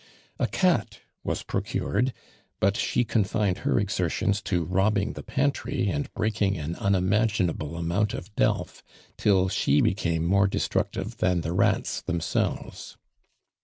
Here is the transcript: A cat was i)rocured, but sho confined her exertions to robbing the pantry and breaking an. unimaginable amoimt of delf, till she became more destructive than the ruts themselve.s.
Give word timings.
A 0.39 0.47
cat 0.47 0.97
was 1.23 1.43
i)rocured, 1.43 2.11
but 2.59 2.75
sho 2.75 3.03
confined 3.03 3.59
her 3.59 3.77
exertions 3.79 4.41
to 4.41 4.63
robbing 4.65 5.13
the 5.13 5.21
pantry 5.21 5.89
and 5.89 6.11
breaking 6.15 6.57
an. 6.57 6.75
unimaginable 6.77 7.73
amoimt 7.73 8.15
of 8.15 8.35
delf, 8.35 8.81
till 9.15 9.47
she 9.47 9.79
became 9.79 10.25
more 10.25 10.47
destructive 10.47 11.17
than 11.17 11.41
the 11.41 11.53
ruts 11.53 12.01
themselve.s. 12.01 12.97